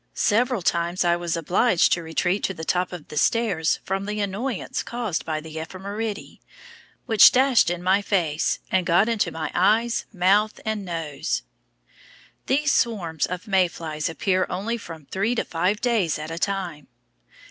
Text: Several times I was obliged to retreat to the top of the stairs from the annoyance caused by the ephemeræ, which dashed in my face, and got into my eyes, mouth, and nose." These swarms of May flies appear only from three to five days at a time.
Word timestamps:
Several 0.15 0.63
times 0.63 1.05
I 1.05 1.15
was 1.15 1.37
obliged 1.37 1.93
to 1.93 2.01
retreat 2.01 2.41
to 2.45 2.55
the 2.55 2.65
top 2.65 2.91
of 2.91 3.09
the 3.09 3.17
stairs 3.17 3.79
from 3.83 4.07
the 4.07 4.19
annoyance 4.19 4.81
caused 4.81 5.25
by 5.25 5.39
the 5.39 5.57
ephemeræ, 5.57 6.39
which 7.05 7.31
dashed 7.31 7.69
in 7.69 7.83
my 7.83 8.01
face, 8.01 8.57
and 8.71 8.87
got 8.87 9.07
into 9.07 9.29
my 9.31 9.51
eyes, 9.53 10.05
mouth, 10.11 10.59
and 10.65 10.83
nose." 10.85 11.43
These 12.47 12.71
swarms 12.73 13.27
of 13.27 13.45
May 13.47 13.67
flies 13.67 14.09
appear 14.09 14.47
only 14.49 14.77
from 14.77 15.05
three 15.05 15.35
to 15.35 15.43
five 15.45 15.81
days 15.81 16.17
at 16.17 16.31
a 16.31 16.39
time. 16.39 16.87